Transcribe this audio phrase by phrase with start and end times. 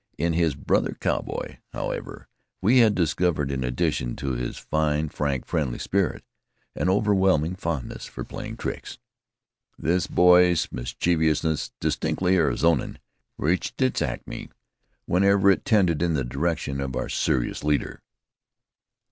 [0.17, 2.27] In his brother cowboy, however,
[2.59, 6.23] we had discovered in addition to his fine, frank, friendly spirit,
[6.75, 8.97] an overwhelming fondness for playing tricks.
[9.77, 12.97] This boyish mischievousness, distinctly Arizonian,
[13.37, 14.49] reached its acme
[15.05, 18.01] whenever it tended in the direction of our serious leader.